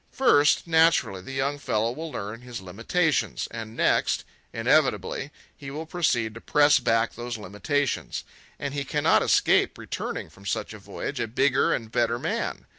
First, 0.09 0.65
naturally, 0.65 1.21
the 1.21 1.31
young 1.31 1.59
fellow 1.59 1.91
will 1.91 2.11
learn 2.11 2.41
his 2.41 2.59
limitations; 2.59 3.47
and 3.51 3.77
next, 3.77 4.25
inevitably, 4.51 5.29
he 5.55 5.69
will 5.69 5.85
proceed 5.85 6.33
to 6.33 6.41
press 6.41 6.79
back 6.79 7.13
those 7.13 7.37
limitations. 7.37 8.23
And 8.57 8.73
he 8.73 8.83
cannot 8.83 9.21
escape 9.21 9.77
returning 9.77 10.31
from 10.31 10.47
such 10.47 10.73
a 10.73 10.79
voyage 10.79 11.19
a 11.19 11.27
bigger 11.27 11.71
and 11.71 11.91
better 11.91 12.17
man. 12.17 12.65